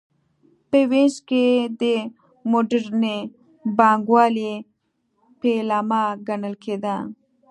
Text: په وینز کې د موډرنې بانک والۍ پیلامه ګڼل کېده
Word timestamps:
په 0.69 0.79
وینز 0.89 1.15
کې 1.29 1.45
د 1.81 1.83
موډرنې 2.51 3.17
بانک 3.77 4.03
والۍ 4.13 4.53
پیلامه 5.39 6.03
ګڼل 6.27 6.55
کېده 6.63 6.95